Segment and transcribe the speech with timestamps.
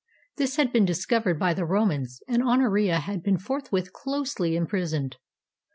[0.37, 5.17] This had been discovered by the Romans, and Honoria had been forthwith closely im prisoned.